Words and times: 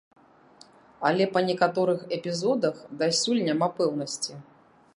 Але 1.09 1.27
па 1.35 1.43
некаторых 1.49 1.99
эпізодах 2.17 2.75
дасюль 3.03 3.43
няма 3.51 3.67
пэўнасці. 3.81 4.33